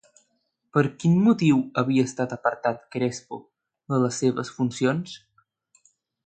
Per 0.77 0.81
quin 1.01 1.19
motiu 1.25 1.59
havia 1.81 2.05
estat 2.09 2.33
apartat 2.37 2.81
Crespo 2.97 3.39
de 3.95 4.01
les 4.05 4.19
seves 4.23 4.53
funcions? 4.57 5.15